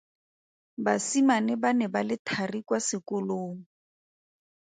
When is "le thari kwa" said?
2.07-2.79